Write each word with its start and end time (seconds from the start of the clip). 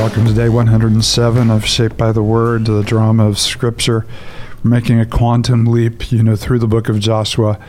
Welcome 0.00 0.24
to 0.24 0.32
day 0.32 0.48
107 0.48 1.50
of 1.50 1.66
Shaped 1.66 1.98
by 1.98 2.10
the 2.10 2.22
Word, 2.22 2.64
the 2.64 2.82
drama 2.82 3.28
of 3.28 3.38
Scripture. 3.38 4.06
We're 4.64 4.70
making 4.70 4.98
a 4.98 5.04
quantum 5.04 5.66
leap, 5.66 6.10
you 6.10 6.22
know, 6.22 6.36
through 6.36 6.60
the 6.60 6.66
book 6.66 6.88
of 6.88 6.98
Joshua. 6.98 7.60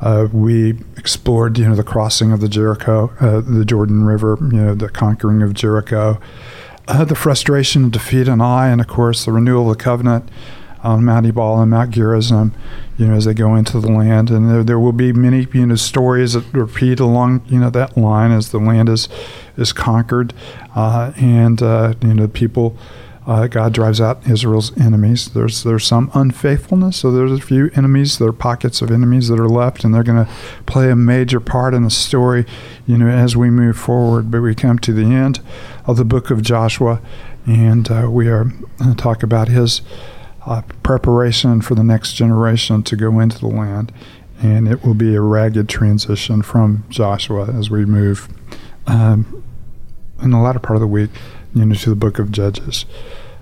Uh, 0.00 0.26
we 0.32 0.80
explored, 0.96 1.56
you 1.56 1.68
know, 1.68 1.76
the 1.76 1.84
crossing 1.84 2.32
of 2.32 2.40
the 2.40 2.48
Jericho, 2.48 3.12
uh, 3.20 3.42
the 3.42 3.64
Jordan 3.64 4.04
River, 4.04 4.36
you 4.40 4.60
know, 4.60 4.74
the 4.74 4.88
conquering 4.88 5.40
of 5.40 5.54
Jericho, 5.54 6.20
uh, 6.88 7.04
the 7.04 7.14
frustration 7.14 7.84
of 7.84 7.92
defeat 7.92 8.26
and 8.26 8.42
Ai, 8.42 8.70
and 8.70 8.80
of 8.80 8.88
course 8.88 9.24
the 9.24 9.30
renewal 9.30 9.70
of 9.70 9.78
the 9.78 9.84
covenant 9.84 10.28
on 10.88 11.04
Mount 11.04 11.26
Ebal 11.26 11.60
and 11.60 11.70
Mount 11.70 11.90
Gerizim, 11.90 12.54
you 12.96 13.06
know, 13.06 13.14
as 13.14 13.26
they 13.26 13.34
go 13.34 13.54
into 13.54 13.78
the 13.78 13.92
land. 13.92 14.30
And 14.30 14.50
there, 14.50 14.64
there 14.64 14.78
will 14.78 14.92
be 14.92 15.12
many, 15.12 15.46
you 15.52 15.66
know, 15.66 15.76
stories 15.76 16.32
that 16.32 16.50
repeat 16.52 16.98
along, 16.98 17.42
you 17.46 17.58
know, 17.58 17.68
that 17.70 17.96
line 17.96 18.32
as 18.32 18.50
the 18.50 18.58
land 18.58 18.88
is 18.88 19.08
is 19.56 19.72
conquered, 19.72 20.32
uh, 20.74 21.12
and 21.16 21.62
uh, 21.62 21.94
you 22.02 22.14
know, 22.14 22.28
people. 22.28 22.76
Uh, 23.26 23.46
God 23.46 23.74
drives 23.74 24.00
out 24.00 24.26
Israel's 24.26 24.74
enemies. 24.78 25.28
There's 25.34 25.62
there's 25.62 25.84
some 25.84 26.10
unfaithfulness, 26.14 26.96
so 26.96 27.12
there's 27.12 27.32
a 27.32 27.42
few 27.42 27.70
enemies. 27.74 28.16
There 28.16 28.28
are 28.28 28.32
pockets 28.32 28.80
of 28.80 28.90
enemies 28.90 29.28
that 29.28 29.38
are 29.38 29.50
left, 29.50 29.84
and 29.84 29.94
they're 29.94 30.02
going 30.02 30.24
to 30.24 30.32
play 30.64 30.90
a 30.90 30.96
major 30.96 31.38
part 31.38 31.74
in 31.74 31.82
the 31.82 31.90
story, 31.90 32.46
you 32.86 32.96
know, 32.96 33.06
as 33.06 33.36
we 33.36 33.50
move 33.50 33.76
forward. 33.76 34.30
But 34.30 34.40
we 34.40 34.54
come 34.54 34.78
to 34.78 34.94
the 34.94 35.14
end 35.14 35.40
of 35.84 35.98
the 35.98 36.06
book 36.06 36.30
of 36.30 36.40
Joshua, 36.40 37.02
and 37.44 37.90
uh, 37.90 38.08
we 38.10 38.28
are 38.28 38.46
to 38.78 38.94
talk 38.94 39.22
about 39.22 39.48
his 39.48 39.82
uh, 40.48 40.62
preparation 40.82 41.60
for 41.60 41.74
the 41.74 41.84
next 41.84 42.14
generation 42.14 42.82
to 42.82 42.96
go 42.96 43.20
into 43.20 43.38
the 43.38 43.46
land. 43.46 43.92
And 44.40 44.68
it 44.68 44.84
will 44.84 44.94
be 44.94 45.14
a 45.14 45.20
ragged 45.20 45.68
transition 45.68 46.42
from 46.42 46.84
Joshua 46.88 47.52
as 47.52 47.70
we 47.70 47.84
move 47.84 48.28
um, 48.86 49.44
in 50.22 50.30
the 50.30 50.38
latter 50.38 50.58
part 50.58 50.76
of 50.76 50.80
the 50.80 50.86
week, 50.86 51.10
you 51.54 51.64
know, 51.64 51.74
to 51.74 51.90
the 51.90 51.96
book 51.96 52.18
of 52.18 52.32
Judges. 52.32 52.86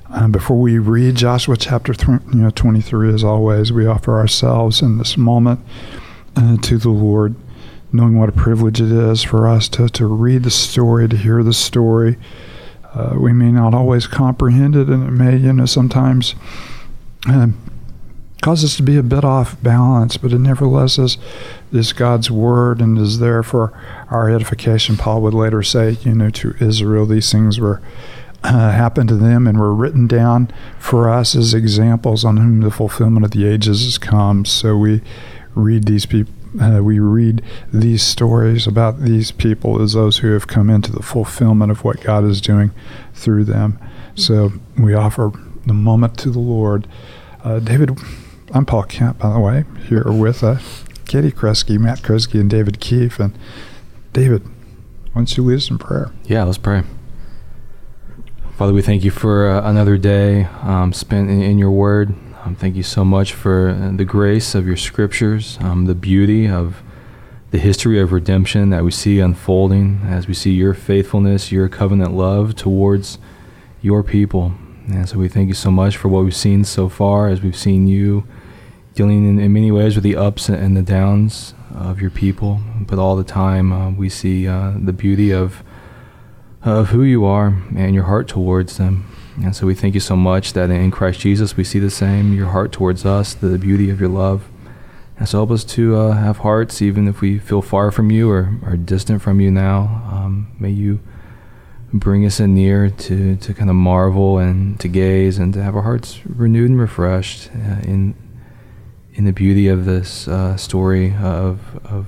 Um, 0.09 0.33
before 0.33 0.59
we 0.59 0.79
read 0.79 1.17
Joshua 1.17 1.57
chapter 1.57 1.93
th- 1.93 2.21
you 2.33 2.41
know 2.41 2.51
23, 2.51 3.13
as 3.13 3.25
always, 3.25 3.73
we 3.73 3.87
offer 3.87 4.19
ourselves 4.19 4.81
in 4.81 4.99
this 4.99 5.17
moment 5.17 5.61
uh, 6.37 6.57
to 6.59 6.79
the 6.79 6.91
Lord, 6.91 7.35
knowing 7.93 8.19
what 8.19 8.29
a 8.29 8.33
privilege 8.33 8.81
it 8.81 8.93
is 8.93 9.23
for 9.23 9.49
us 9.49 9.69
to, 9.71 9.89
to 9.91 10.07
read 10.07 10.45
the 10.45 10.51
story, 10.51 11.09
to 11.09 11.17
hear 11.17 11.43
the 11.43 11.53
story. 11.53 12.17
Uh, 12.95 13.17
we 13.19 13.33
may 13.33 13.51
not 13.51 13.75
always 13.75 14.07
comprehend 14.07 14.77
it, 14.77 14.89
and 14.89 15.07
it 15.07 15.11
may, 15.11 15.37
you 15.37 15.53
know, 15.53 15.67
sometimes 15.67 16.35
uh, 17.29 17.49
cause 18.43 18.65
us 18.65 18.77
to 18.77 18.83
be 18.83 18.97
a 18.97 19.03
bit 19.03 19.25
off 19.25 19.61
balance, 19.63 20.17
but 20.17 20.33
it 20.33 20.39
nevertheless 20.39 20.99
is, 20.99 21.19
is 21.73 21.93
God's 21.93 22.31
word 22.31 22.81
and 22.81 22.97
is 22.99 23.19
there 23.19 23.43
for 23.43 23.73
our 24.11 24.31
edification. 24.31 24.97
Paul 24.97 25.23
would 25.23 25.35
later 25.35 25.63
say, 25.63 25.93
you 26.03 26.15
know, 26.15 26.31
to 26.31 26.55
Israel, 26.61 27.07
these 27.07 27.33
things 27.33 27.59
were 27.59 27.83
uh, 28.45 28.71
happened 28.71 29.09
to 29.09 29.17
them 29.17 29.47
and 29.47 29.59
were 29.59 29.75
written 29.75 30.07
down 30.07 30.53
for 30.79 31.11
us 31.11 31.35
as 31.35 31.53
examples 31.55 32.25
on 32.25 32.37
whom 32.37 32.61
the 32.61 32.71
fulfillment 32.71 33.25
of 33.25 33.33
the 33.33 33.47
ages 33.47 33.85
has 33.85 33.99
come. 33.99 34.45
So 34.45 34.77
we 34.77 35.03
read 35.55 35.85
these 35.85 36.07
people. 36.07 36.33
Uh, 36.61 36.83
we 36.83 36.99
read 36.99 37.43
these 37.71 38.03
stories 38.03 38.67
about 38.67 39.01
these 39.01 39.31
people 39.31 39.83
as 39.83 39.93
those 39.93 40.19
who 40.19 40.33
have 40.33 40.47
come 40.47 40.71
into 40.71 40.91
the 40.91 41.03
fulfillment 41.03 41.71
of 41.71 41.85
what 41.85 42.01
God 42.01 42.25
is 42.25 42.41
doing 42.41 42.71
through 43.13 43.45
them. 43.45 43.79
So 44.15 44.53
we 44.79 44.95
offer 44.95 45.33
the 45.67 45.75
moment 45.75 46.17
to 46.21 46.31
the 46.31 46.39
Lord. 46.39 46.87
Uh, 47.47 47.61
David, 47.61 47.97
I'm 48.51 48.67
Paul 48.67 48.83
Kemp, 48.83 49.21
by 49.21 49.33
the 49.33 49.39
way, 49.39 49.63
here 49.89 50.11
with 50.11 50.43
uh, 50.43 50.57
Katie 51.07 51.31
Kresge, 51.31 51.79
Matt 51.79 52.01
Kresge, 52.01 52.41
and 52.41 52.51
David 52.51 52.81
Keefe. 52.81 53.21
And 53.21 53.39
David, 54.13 54.43
why 54.43 55.21
don't 55.21 55.37
you 55.37 55.45
lead 55.45 55.59
us 55.59 55.71
in 55.71 55.79
prayer? 55.79 56.11
Yeah, 56.25 56.43
let's 56.43 56.59
pray. 56.59 56.83
Father, 58.57 58.73
we 58.73 58.83
thank 58.83 59.05
you 59.05 59.13
for 59.13 59.49
uh, 59.49 59.71
another 59.71 59.97
day 59.97 60.47
um, 60.63 60.93
spent 60.93 61.31
in, 61.31 61.41
in, 61.41 61.57
your 61.57 61.71
word. 61.71 62.17
Um, 62.43 62.57
thank 62.57 62.75
you 62.75 62.83
so 62.83 63.05
much 63.05 63.33
for 63.33 63.69
uh, 63.69 63.93
the 63.95 64.05
grace 64.05 64.57
of 64.57 64.67
your 64.67 64.77
scriptures, 64.77 65.57
um, 65.61 65.85
the 65.85 65.95
beauty 65.95 66.49
of 66.49 66.83
the 67.53 67.59
history 67.59 68.01
of 68.01 68.11
redemption 68.11 68.71
that 68.71 68.83
we 68.83 68.91
see 68.91 69.21
unfolding 69.21 70.01
as 70.05 70.27
we 70.27 70.35
see 70.35 70.51
your 70.51 70.75
faithfulness, 70.75 71.53
your 71.53 71.69
covenant 71.69 72.13
love 72.13 72.57
towards 72.57 73.19
your 73.83 74.03
people. 74.03 74.53
And 74.89 75.09
so 75.09 75.19
we 75.19 75.29
thank 75.29 75.49
you 75.49 75.55
so 75.55 75.71
much 75.71 75.97
for 75.97 76.09
what 76.09 76.25
we've 76.25 76.37
seen 76.37 76.65
so 76.65 76.89
far 76.89 77.29
as 77.29 77.41
we've 77.41 77.57
seen 77.57 77.87
you 77.87 78.27
dealing 78.95 79.29
in, 79.29 79.39
in 79.39 79.53
many 79.53 79.71
ways 79.71 79.95
with 79.95 80.05
the 80.05 80.17
ups 80.17 80.49
and 80.49 80.77
the 80.77 80.83
downs 80.83 81.55
of 81.75 82.01
your 82.01 82.11
people. 82.11 82.61
But 82.81 82.99
all 82.99 83.17
the 83.17 83.25
time 83.25 83.73
uh, 83.73 83.91
we 83.91 84.09
see 84.09 84.47
uh, 84.47 84.75
the 84.79 84.93
beauty 84.93 85.33
of, 85.33 85.63
of 86.63 86.89
who 86.89 87.03
you 87.03 87.25
are 87.25 87.49
and 87.77 87.95
your 87.95 88.05
heart 88.05 88.29
towards 88.29 88.79
them. 88.79 89.13
And 89.43 89.55
so 89.55 89.67
we 89.67 89.75
thank 89.75 89.95
you 89.95 90.01
so 90.01 90.17
much 90.17 90.55
that 90.55 90.71
in 90.71 90.91
Christ 90.91 91.21
Jesus 91.21 91.57
we 91.57 91.65
see 91.65 91.79
the 91.79 91.91
same, 91.91 92.33
your 92.33 92.49
heart 92.49 92.73
towards 92.73 93.05
us, 93.05 93.35
the 93.35 93.59
beauty 93.59 93.91
of 93.91 94.01
your 94.01 94.09
love. 94.09 94.49
And 95.19 95.29
so 95.29 95.39
help 95.39 95.51
us 95.51 95.65
to 95.65 95.97
uh, 95.97 96.13
have 96.13 96.39
hearts, 96.39 96.81
even 96.81 97.09
if 97.09 97.21
we 97.21 97.39
feel 97.39 97.63
far 97.63 97.91
from 97.91 98.11
you 98.11 98.31
or 98.31 98.59
are 98.63 98.77
distant 98.77 99.21
from 99.21 99.41
you 99.41 99.51
now. 99.51 100.03
Um, 100.11 100.55
may 100.59 100.71
you 100.71 101.01
bring 101.93 102.25
us 102.27 102.41
in 102.41 102.55
near 102.55 102.91
to, 102.91 103.37
to 103.37 103.55
kind 103.55 103.71
of 103.71 103.77
marvel 103.77 104.39
and 104.39 104.79
to 104.81 104.89
gaze 104.89 105.39
and 105.39 105.55
to 105.55 105.63
have 105.63 105.77
our 105.77 105.83
hearts 105.83 106.21
renewed 106.27 106.71
and 106.71 106.81
refreshed 106.81 107.51
uh, 107.55 107.81
in 107.83 108.15
in 109.15 109.25
the 109.25 109.33
beauty 109.33 109.67
of 109.67 109.87
this 109.87 110.29
uh, 110.29 110.57
story 110.59 111.15
of, 111.15 111.81
of 111.87 112.07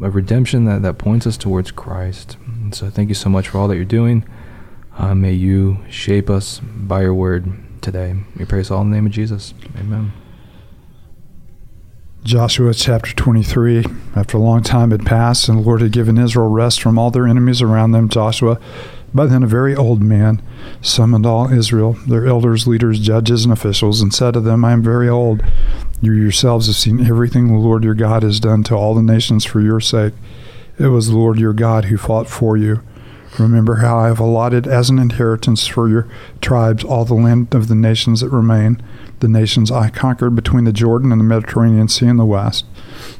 of 0.00 0.14
redemption 0.14 0.64
that, 0.64 0.80
that 0.82 0.96
points 0.96 1.26
us 1.26 1.36
towards 1.36 1.70
Christ. 1.70 2.38
And 2.46 2.74
so 2.74 2.88
thank 2.88 3.08
you 3.08 3.14
so 3.14 3.28
much 3.28 3.48
for 3.48 3.58
all 3.58 3.68
that 3.68 3.76
you're 3.76 3.84
doing. 3.84 4.26
Uh, 4.96 5.14
may 5.14 5.32
you 5.32 5.84
shape 5.90 6.30
us 6.30 6.60
by 6.60 7.02
your 7.02 7.14
word 7.14 7.82
today. 7.82 8.14
We 8.36 8.44
praise 8.44 8.70
all 8.70 8.80
in 8.80 8.90
the 8.90 8.96
name 8.96 9.06
of 9.06 9.12
Jesus. 9.12 9.52
Amen. 9.78 10.12
Joshua 12.24 12.72
chapter 12.72 13.12
23. 13.12 13.84
After 14.14 14.36
a 14.36 14.40
long 14.40 14.62
time 14.62 14.92
had 14.92 15.04
passed, 15.04 15.48
and 15.48 15.58
the 15.58 15.62
Lord 15.62 15.80
had 15.80 15.90
given 15.90 16.18
Israel 16.18 16.48
rest 16.48 16.80
from 16.80 16.96
all 16.96 17.10
their 17.10 17.26
enemies 17.26 17.60
around 17.60 17.90
them, 17.90 18.08
Joshua, 18.08 18.60
by 19.12 19.26
then 19.26 19.42
a 19.42 19.48
very 19.48 19.74
old 19.74 20.00
man, 20.00 20.40
summoned 20.80 21.26
all 21.26 21.52
Israel, 21.52 21.94
their 22.06 22.28
elders, 22.28 22.68
leaders, 22.68 23.00
judges, 23.00 23.44
and 23.44 23.52
officials, 23.52 24.00
and 24.00 24.14
said 24.14 24.34
to 24.34 24.40
them, 24.40 24.64
I 24.64 24.70
am 24.70 24.84
very 24.84 25.08
old. 25.08 25.42
You 26.00 26.12
yourselves 26.12 26.68
have 26.68 26.76
seen 26.76 27.04
everything 27.04 27.48
the 27.48 27.54
Lord 27.54 27.82
your 27.82 27.94
God 27.94 28.22
has 28.22 28.38
done 28.38 28.62
to 28.64 28.76
all 28.76 28.94
the 28.94 29.02
nations 29.02 29.44
for 29.44 29.60
your 29.60 29.80
sake. 29.80 30.14
It 30.78 30.86
was 30.86 31.08
the 31.08 31.18
Lord 31.18 31.40
your 31.40 31.52
God 31.52 31.86
who 31.86 31.96
fought 31.96 32.28
for 32.28 32.56
you. 32.56 32.82
Remember 33.38 33.76
how 33.76 33.98
I 33.98 34.08
have 34.08 34.20
allotted 34.20 34.66
as 34.66 34.90
an 34.90 34.98
inheritance 34.98 35.66
for 35.66 35.88
your 35.88 36.06
tribes 36.40 36.84
all 36.84 37.04
the 37.04 37.14
land 37.14 37.54
of 37.54 37.68
the 37.68 37.74
nations 37.74 38.20
that 38.20 38.28
remain 38.30 38.82
the 39.20 39.28
nations 39.28 39.70
I 39.70 39.88
conquered 39.88 40.34
between 40.34 40.64
the 40.64 40.72
Jordan 40.72 41.12
and 41.12 41.20
the 41.20 41.24
Mediterranean 41.24 41.88
Sea 41.88 42.08
in 42.08 42.16
the 42.16 42.26
west. 42.26 42.66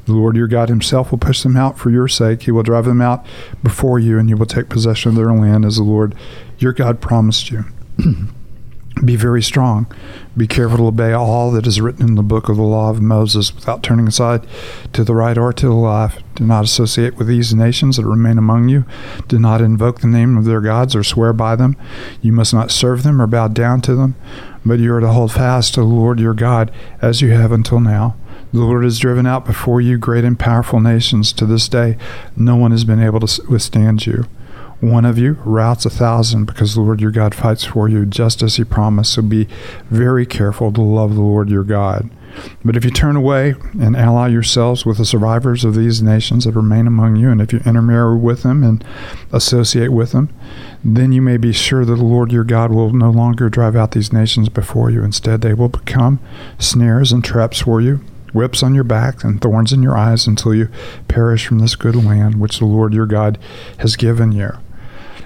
The 0.04 0.12
Lord 0.12 0.36
your 0.36 0.48
God 0.48 0.68
himself 0.68 1.10
will 1.10 1.18
push 1.18 1.42
them 1.42 1.56
out 1.56 1.78
for 1.78 1.90
your 1.90 2.08
sake. 2.08 2.42
He 2.42 2.50
will 2.50 2.62
drive 2.62 2.84
them 2.84 3.00
out 3.00 3.24
before 3.62 3.98
you, 3.98 4.18
and 4.18 4.28
you 4.28 4.36
will 4.36 4.46
take 4.46 4.68
possession 4.68 5.10
of 5.10 5.16
their 5.16 5.32
land 5.32 5.64
as 5.64 5.76
the 5.76 5.82
Lord 5.84 6.14
your 6.58 6.72
God 6.72 7.00
promised 7.00 7.50
you. 7.50 7.64
Be 9.04 9.16
very 9.16 9.42
strong. 9.42 9.92
Be 10.36 10.46
careful 10.46 10.78
to 10.78 10.86
obey 10.86 11.12
all 11.12 11.50
that 11.52 11.66
is 11.66 11.80
written 11.80 12.08
in 12.08 12.14
the 12.14 12.22
book 12.22 12.48
of 12.48 12.56
the 12.56 12.62
law 12.62 12.88
of 12.88 13.02
Moses 13.02 13.52
without 13.52 13.82
turning 13.82 14.06
aside 14.06 14.46
to 14.92 15.02
the 15.02 15.14
right 15.14 15.36
or 15.36 15.52
to 15.52 15.66
the 15.66 15.74
left. 15.74 16.22
Do 16.36 16.44
not 16.44 16.64
associate 16.64 17.16
with 17.16 17.26
these 17.26 17.52
nations 17.52 17.96
that 17.96 18.06
remain 18.06 18.38
among 18.38 18.68
you. 18.68 18.84
Do 19.26 19.40
not 19.40 19.60
invoke 19.60 20.00
the 20.00 20.06
name 20.06 20.38
of 20.38 20.44
their 20.44 20.60
gods 20.60 20.94
or 20.94 21.02
swear 21.02 21.32
by 21.32 21.56
them. 21.56 21.76
You 22.20 22.32
must 22.32 22.54
not 22.54 22.70
serve 22.70 23.02
them 23.02 23.20
or 23.20 23.26
bow 23.26 23.48
down 23.48 23.80
to 23.82 23.96
them, 23.96 24.14
but 24.64 24.78
you 24.78 24.94
are 24.94 25.00
to 25.00 25.08
hold 25.08 25.32
fast 25.32 25.74
to 25.74 25.80
the 25.80 25.86
Lord 25.86 26.20
your 26.20 26.34
God 26.34 26.70
as 27.00 27.20
you 27.20 27.32
have 27.32 27.50
until 27.50 27.80
now. 27.80 28.14
The 28.52 28.60
Lord 28.60 28.84
has 28.84 28.98
driven 28.98 29.26
out 29.26 29.44
before 29.44 29.80
you 29.80 29.98
great 29.98 30.24
and 30.24 30.38
powerful 30.38 30.78
nations. 30.78 31.32
To 31.32 31.46
this 31.46 31.68
day, 31.68 31.96
no 32.36 32.54
one 32.54 32.70
has 32.70 32.84
been 32.84 33.02
able 33.02 33.20
to 33.20 33.42
withstand 33.48 34.06
you. 34.06 34.26
One 34.82 35.04
of 35.04 35.16
you 35.16 35.34
routs 35.44 35.86
a 35.86 35.90
thousand 35.90 36.46
because 36.46 36.74
the 36.74 36.80
Lord 36.80 37.00
your 37.00 37.12
God 37.12 37.36
fights 37.36 37.62
for 37.62 37.88
you, 37.88 38.04
just 38.04 38.42
as 38.42 38.56
he 38.56 38.64
promised. 38.64 39.12
So 39.12 39.22
be 39.22 39.46
very 39.90 40.26
careful 40.26 40.72
to 40.72 40.82
love 40.82 41.14
the 41.14 41.20
Lord 41.20 41.48
your 41.48 41.62
God. 41.62 42.10
But 42.64 42.74
if 42.74 42.84
you 42.84 42.90
turn 42.90 43.14
away 43.14 43.54
and 43.80 43.94
ally 43.94 44.26
yourselves 44.26 44.84
with 44.84 44.98
the 44.98 45.04
survivors 45.04 45.64
of 45.64 45.76
these 45.76 46.02
nations 46.02 46.46
that 46.46 46.56
remain 46.56 46.88
among 46.88 47.14
you, 47.14 47.30
and 47.30 47.40
if 47.40 47.52
you 47.52 47.60
intermarry 47.64 48.16
with 48.16 48.42
them 48.42 48.64
and 48.64 48.84
associate 49.30 49.92
with 49.92 50.10
them, 50.10 50.30
then 50.82 51.12
you 51.12 51.22
may 51.22 51.36
be 51.36 51.52
sure 51.52 51.84
that 51.84 51.94
the 51.94 52.02
Lord 52.02 52.32
your 52.32 52.42
God 52.42 52.72
will 52.72 52.92
no 52.92 53.10
longer 53.10 53.48
drive 53.48 53.76
out 53.76 53.92
these 53.92 54.12
nations 54.12 54.48
before 54.48 54.90
you. 54.90 55.04
Instead, 55.04 55.42
they 55.42 55.54
will 55.54 55.68
become 55.68 56.18
snares 56.58 57.12
and 57.12 57.24
traps 57.24 57.60
for 57.60 57.80
you, 57.80 58.00
whips 58.32 58.64
on 58.64 58.74
your 58.74 58.82
back, 58.82 59.22
and 59.22 59.40
thorns 59.40 59.72
in 59.72 59.80
your 59.80 59.96
eyes 59.96 60.26
until 60.26 60.52
you 60.52 60.68
perish 61.06 61.46
from 61.46 61.60
this 61.60 61.76
good 61.76 61.94
land 61.94 62.40
which 62.40 62.58
the 62.58 62.66
Lord 62.66 62.92
your 62.92 63.06
God 63.06 63.38
has 63.78 63.94
given 63.94 64.32
you. 64.32 64.50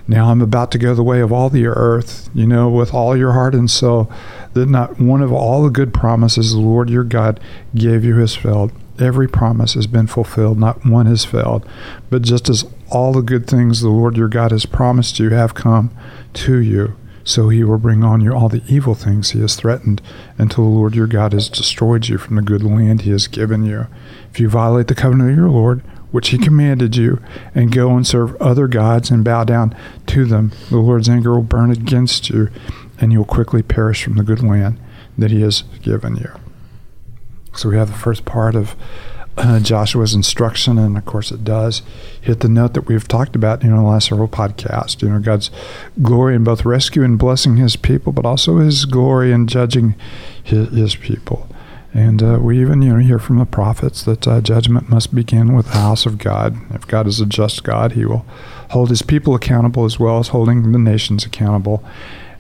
Now 0.09 0.31
I'm 0.31 0.41
about 0.41 0.71
to 0.73 0.79
go 0.79 0.95
the 0.95 1.03
way 1.03 1.21
of 1.21 1.33
all 1.33 1.49
the 1.49 1.67
earth, 1.67 2.31
you 2.33 2.47
know, 2.47 2.69
with 2.69 2.95
all 2.95 3.17
your 3.17 3.33
heart 3.33 3.55
and 3.55 3.71
soul, 3.71 4.11
that 4.53 4.67
not 4.67 5.01
one 5.01 5.21
of 5.21 5.33
all 5.33 5.63
the 5.63 5.71
good 5.71 5.93
promises 5.93 6.53
the 6.53 6.61
Lord 6.61 6.89
your 6.89 7.05
God 7.05 7.41
gave 7.75 8.05
you 8.05 8.19
has 8.19 8.37
failed. 8.37 8.73
Every 8.99 9.29
promise 9.29 9.75
has 9.75 9.87
been 9.87 10.07
fulfilled, 10.07 10.59
not 10.59 10.87
one 10.87 11.07
has 11.07 11.25
failed. 11.25 11.69
But 12.09 12.23
just 12.23 12.49
as 12.49 12.65
all 12.89 13.13
the 13.13 13.21
good 13.21 13.47
things 13.47 13.81
the 13.81 13.91
Lord 13.91 14.17
your 14.17 14.29
God 14.29 14.53
has 14.53 14.65
promised 14.65 15.19
you 15.19 15.31
have 15.31 15.55
come 15.55 15.91
to 16.35 16.59
you. 16.59 16.97
So 17.25 17.49
he 17.49 17.65
will 17.65 17.79
bring 17.79 18.05
on 18.05 18.21
you 18.21 18.33
all 18.33 18.49
the 18.49 18.63
evil 18.69 18.95
things 18.95 19.31
he 19.31 19.41
has 19.41 19.57
threatened 19.57 20.01
until 20.39 20.63
the 20.63 20.71
Lord 20.71 20.95
your 20.95 21.09
God 21.09 21.33
has 21.33 21.49
destroyed 21.49 22.07
you 22.07 22.19
from 22.19 22.37
the 22.37 22.43
good 22.43 22.63
land 22.63 23.03
he 23.03 23.11
has 23.11 23.27
given 23.27 23.65
you. 23.65 23.89
If 24.31 24.39
you 24.39 24.49
violate 24.49 24.87
the 24.87 24.95
covenant 24.95 25.31
of 25.31 25.37
your 25.37 25.51
Lord, 25.51 25.83
which 26.17 26.31
he 26.31 26.39
commanded 26.39 26.97
you, 26.97 27.23
and 27.55 27.71
go 27.71 27.95
and 27.95 28.07
serve 28.07 28.35
other 28.41 28.67
gods 28.67 29.11
and 29.11 29.23
bow 29.23 29.45
down 29.45 29.77
to 30.07 30.25
them, 30.25 30.51
the 30.71 30.79
Lord's 30.79 31.11
anger 31.11 31.35
will 31.35 31.43
burn 31.43 31.71
against 31.71 32.31
you, 32.31 32.49
and 32.99 33.13
you 33.13 33.19
will 33.19 33.27
quickly 33.27 33.63
perish 33.63 34.03
from 34.03 34.15
the 34.15 34.23
good 34.23 34.43
land 34.43 34.81
that 35.19 35.31
he 35.31 35.43
has 35.43 35.61
given 35.83 36.17
you. 36.17 36.31
So 37.55 37.69
we 37.69 37.77
have 37.77 37.89
the 37.89 37.99
first 37.99 38.25
part 38.25 38.55
of 38.55 38.75
uh, 39.37 39.61
Joshua's 39.61 40.15
instruction, 40.15 40.79
and 40.79 40.97
of 40.97 41.05
course 41.05 41.31
it 41.31 41.45
does 41.45 41.83
hit 42.19 42.41
the 42.41 42.49
note 42.49 42.73
that 42.73 42.87
we've 42.87 43.07
talked 43.07 43.37
about 43.37 43.63
in 43.63 43.77
the 43.77 43.83
last 43.83 44.09
several 44.09 44.27
podcasts. 44.27 45.03
You 45.03 45.11
know, 45.11 45.19
God's 45.19 45.51
glory 46.01 46.35
in 46.35 46.45
both 46.45 46.65
rescue 46.65 47.05
and 47.05 47.19
blessing 47.19 47.59
His 47.59 47.77
people, 47.77 48.15
but 48.15 48.25
also 48.25 48.57
His 48.57 48.87
glory 48.87 49.33
in 49.33 49.49
judging 49.49 49.95
His, 50.43 50.71
his 50.71 50.97
people. 50.97 51.47
And 51.97 52.23
uh, 52.23 52.39
we 52.43 52.61
even 52.61 52.83
you 52.83 52.93
know 52.93 52.99
hear 52.99 53.19
from 53.19 53.39
the 53.39 53.47
prophets 53.47 54.03
that 54.03 54.29
uh, 54.29 54.43
judgment 54.43 54.91
must 54.91 55.15
begin 55.15 55.55
with 55.55 55.69
the 55.69 55.79
house 55.79 56.05
of 56.05 56.19
God. 56.19 56.55
If 56.75 56.87
God 56.87 57.07
is 57.07 57.21
a 57.21 57.27
just 57.27 57.65
God, 57.65 57.93
He 57.93 58.05
will 58.05 58.27
hold 58.71 58.91
His 58.91 59.01
people 59.01 59.35
accountable 59.35 59.87
as 59.87 59.99
well 59.99 60.19
as 60.19 60.29
holding 60.29 60.73
the 60.73 60.79
nations 60.79 61.25
accountable. 61.25 61.83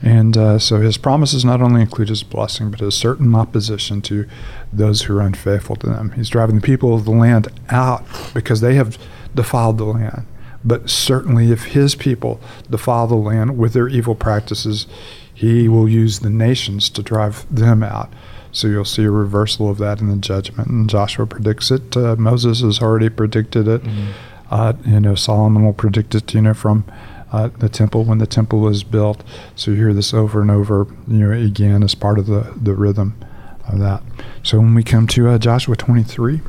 And 0.02 0.36
uh, 0.36 0.58
so 0.58 0.80
his 0.82 0.98
promises 0.98 1.42
not 1.42 1.62
only 1.62 1.80
include 1.80 2.10
his 2.10 2.22
blessing, 2.22 2.70
but 2.70 2.82
a 2.82 2.92
certain 2.92 3.34
opposition 3.34 4.02
to 4.02 4.28
those 4.70 5.02
who 5.02 5.16
are 5.16 5.22
unfaithful 5.22 5.76
to 5.76 5.86
them. 5.86 6.10
He's 6.10 6.28
driving 6.28 6.56
the 6.56 6.60
people 6.60 6.94
of 6.94 7.06
the 7.06 7.12
land 7.12 7.48
out 7.70 8.04
because 8.34 8.60
they 8.60 8.74
have 8.74 8.98
defiled 9.34 9.78
the 9.78 9.84
land. 9.84 10.26
But 10.62 10.90
certainly, 10.90 11.50
if 11.50 11.64
his 11.68 11.94
people 11.94 12.40
defile 12.68 13.06
the 13.06 13.14
land 13.14 13.56
with 13.56 13.72
their 13.72 13.88
evil 13.88 14.14
practices, 14.14 14.86
he 15.32 15.66
will 15.66 15.88
use 15.88 16.18
the 16.18 16.30
nations 16.30 16.90
to 16.90 17.02
drive 17.02 17.46
them 17.50 17.82
out. 17.82 18.12
So 18.56 18.68
you'll 18.68 18.86
see 18.86 19.04
a 19.04 19.10
reversal 19.10 19.68
of 19.68 19.76
that 19.78 20.00
in 20.00 20.08
the 20.08 20.16
judgment. 20.16 20.70
And 20.70 20.88
Joshua 20.88 21.26
predicts 21.26 21.70
it. 21.70 21.94
Uh, 21.94 22.16
Moses 22.16 22.62
has 22.62 22.80
already 22.80 23.10
predicted 23.10 23.68
it. 23.68 23.82
Mm-hmm. 23.82 24.10
Uh, 24.50 24.72
you 24.86 24.98
know, 24.98 25.14
Solomon 25.14 25.62
will 25.62 25.74
predict 25.74 26.14
it. 26.14 26.32
You 26.32 26.40
know, 26.40 26.54
from 26.54 26.90
uh, 27.32 27.48
the 27.58 27.68
temple 27.68 28.04
when 28.04 28.16
the 28.16 28.26
temple 28.26 28.60
was 28.60 28.82
built. 28.82 29.22
So 29.56 29.72
you 29.72 29.76
hear 29.76 29.92
this 29.92 30.14
over 30.14 30.40
and 30.40 30.50
over, 30.50 30.86
you 31.06 31.18
know, 31.18 31.32
again 31.32 31.82
as 31.82 31.94
part 31.94 32.18
of 32.18 32.28
the, 32.28 32.50
the 32.56 32.72
rhythm 32.72 33.22
of 33.68 33.78
that. 33.80 34.02
So 34.42 34.58
when 34.58 34.74
we 34.74 34.82
come 34.82 35.06
to 35.08 35.28
uh, 35.28 35.36
Joshua 35.36 35.76
23, 35.76 36.40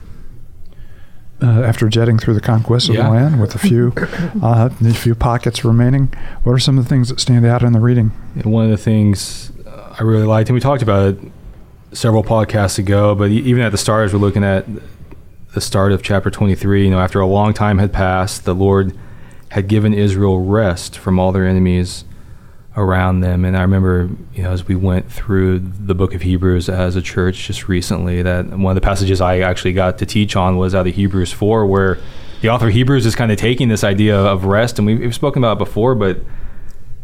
uh, 1.43 1.45
after 1.45 1.89
jetting 1.89 2.19
through 2.19 2.35
the 2.35 2.41
conquest 2.41 2.87
of 2.87 2.95
yeah. 2.95 3.03
the 3.03 3.09
land 3.09 3.41
with 3.41 3.53
a 3.53 3.59
few 3.59 3.91
uh, 4.41 4.69
a 4.81 4.93
few 4.93 5.13
pockets 5.13 5.65
remaining, 5.65 6.13
what 6.43 6.53
are 6.53 6.59
some 6.59 6.77
of 6.77 6.85
the 6.85 6.89
things 6.89 7.09
that 7.09 7.19
stand 7.19 7.45
out 7.45 7.63
in 7.63 7.73
the 7.73 7.81
reading? 7.81 8.11
One 8.45 8.63
of 8.63 8.71
the 8.71 8.77
things 8.77 9.51
I 9.67 10.03
really 10.03 10.25
liked, 10.25 10.47
and 10.47 10.55
we 10.55 10.61
talked 10.61 10.81
about 10.81 11.09
it 11.09 11.19
several 11.93 12.23
podcasts 12.23 12.77
ago, 12.77 13.15
but 13.15 13.29
even 13.29 13.61
at 13.61 13.71
the 13.71 13.77
start, 13.77 14.05
as 14.05 14.13
we're 14.13 14.19
looking 14.19 14.43
at 14.43 14.65
the 15.53 15.61
start 15.61 15.91
of 15.91 16.03
chapter 16.03 16.29
23, 16.29 16.85
you 16.85 16.91
know, 16.91 16.99
after 16.99 17.19
a 17.19 17.25
long 17.25 17.53
time 17.53 17.77
had 17.77 17.93
passed, 17.93 18.45
the 18.45 18.53
Lord 18.53 18.97
had 19.49 19.67
given 19.67 19.93
Israel 19.93 20.41
rest 20.41 20.97
from 20.97 21.19
all 21.19 21.31
their 21.31 21.45
enemies 21.45 22.03
around 22.75 23.21
them. 23.21 23.43
And 23.43 23.57
I 23.57 23.61
remember, 23.61 24.09
you 24.33 24.43
know, 24.43 24.51
as 24.51 24.67
we 24.67 24.75
went 24.75 25.11
through 25.11 25.59
the 25.59 25.95
book 25.95 26.13
of 26.13 26.21
Hebrews 26.21 26.69
as 26.69 26.95
a 26.95 27.01
church 27.01 27.47
just 27.47 27.67
recently, 27.67 28.21
that 28.21 28.49
one 28.49 28.71
of 28.71 28.75
the 28.75 28.85
passages 28.85 29.19
I 29.19 29.39
actually 29.39 29.73
got 29.73 29.97
to 29.97 30.05
teach 30.05 30.35
on 30.35 30.57
was 30.57 30.75
out 30.75 30.85
of 30.85 30.93
Hebrews 30.93 31.31
4, 31.31 31.65
where 31.65 31.97
the 32.41 32.49
author 32.49 32.67
of 32.67 32.73
Hebrews 32.73 33.05
is 33.05 33.15
kind 33.15 33.31
of 33.31 33.37
taking 33.39 33.69
this 33.69 33.83
idea 33.83 34.15
of 34.15 34.45
rest. 34.45 34.77
And 34.77 34.85
we've 34.85 35.15
spoken 35.15 35.43
about 35.43 35.53
it 35.53 35.59
before, 35.59 35.95
but, 35.95 36.19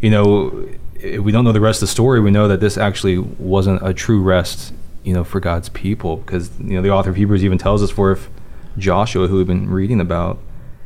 you 0.04 0.10
know, 0.10 0.68
eh, 1.02 1.18
we 1.18 1.32
don't 1.32 1.46
know 1.46 1.54
the 1.54 1.62
rest 1.62 1.82
of 1.82 1.88
the 1.88 1.92
story. 1.92 2.20
We 2.20 2.30
know 2.30 2.50
that 2.50 2.60
this 2.60 2.78
actually 2.78 3.18
wasn't 3.18 3.82
a 3.88 3.94
true 3.94 4.22
rest, 4.22 4.74
you 5.04 5.14
know, 5.14 5.24
for 5.24 5.40
God's 5.40 5.70
people. 5.70 6.18
Because, 6.18 6.52
you 6.60 6.76
know, 6.76 6.82
the 6.82 6.90
author 6.90 7.10
of 7.10 7.16
Hebrews 7.16 7.44
even 7.44 7.58
tells 7.58 7.82
us 7.82 7.90
for 7.90 8.12
if 8.12 8.30
Joshua, 8.78 9.30
who 9.30 9.38
we've 9.38 9.48
been 9.48 9.70
reading 9.70 10.02
about, 10.02 10.40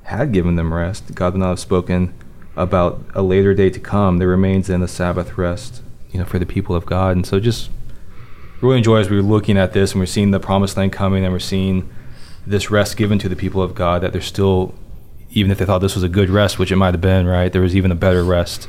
had 0.04 0.32
given 0.32 0.56
them 0.56 0.72
rest, 0.72 1.16
God 1.16 1.34
would 1.34 1.40
not 1.40 1.50
have 1.50 1.60
spoken 1.60 2.14
about 2.56 3.04
a 3.16 3.24
later 3.24 3.56
day 3.56 3.72
to 3.72 3.80
come. 3.80 4.20
There 4.20 4.28
remains 4.28 4.68
then 4.68 4.82
the 4.82 4.88
Sabbath 4.88 5.36
rest, 5.36 5.82
you 6.12 6.20
know, 6.20 6.26
for 6.26 6.38
the 6.38 6.46
people 6.46 6.76
of 6.76 6.86
God. 6.86 7.16
And 7.16 7.26
so 7.26 7.40
just 7.40 7.72
really 8.62 8.78
enjoy 8.78 8.98
as 8.98 9.10
we're 9.10 9.24
looking 9.24 9.58
at 9.58 9.74
this 9.74 9.94
and 9.94 10.00
we're 10.00 10.06
seeing 10.06 10.30
the 10.30 10.40
promised 10.40 10.78
land 10.78 10.94
coming 10.94 11.24
and 11.24 11.34
we're 11.34 11.40
seeing 11.40 11.90
this 12.46 12.70
rest 12.70 12.98
given 12.98 13.18
to 13.18 13.28
the 13.28 13.36
people 13.36 13.64
of 13.64 13.74
God 13.74 14.04
that 14.04 14.14
there's 14.14 14.26
still 14.26 14.76
even 15.32 15.52
if 15.52 15.58
they 15.58 15.66
thought 15.66 15.80
this 15.80 15.96
was 15.96 16.04
a 16.04 16.10
good 16.10 16.30
rest, 16.30 16.58
which 16.58 16.72
it 16.72 16.78
might 16.78 16.94
have 16.94 17.02
been, 17.02 17.26
right? 17.26 17.52
There 17.52 17.62
was 17.62 17.76
even 17.76 17.92
a 17.92 17.96
better 17.96 18.24
rest 18.24 18.68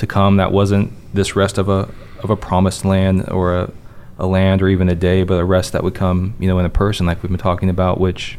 to 0.00 0.06
come 0.06 0.36
that 0.36 0.52
wasn't 0.52 0.92
this 1.14 1.36
rest 1.36 1.58
of 1.58 1.68
a 1.68 1.88
of 2.22 2.30
a 2.30 2.36
promised 2.36 2.84
land 2.84 3.28
or 3.30 3.56
a, 3.56 3.72
a 4.18 4.26
land 4.26 4.60
or 4.60 4.68
even 4.68 4.88
a 4.88 4.94
day, 4.94 5.22
but 5.22 5.40
a 5.40 5.44
rest 5.44 5.72
that 5.72 5.82
would 5.82 5.94
come, 5.94 6.34
you 6.38 6.48
know, 6.48 6.58
in 6.58 6.66
a 6.66 6.70
person 6.70 7.06
like 7.06 7.22
we've 7.22 7.30
been 7.30 7.38
talking 7.38 7.70
about, 7.70 7.98
which 7.98 8.38